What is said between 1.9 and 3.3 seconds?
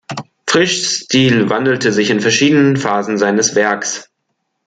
sich in verschiedenen Phasen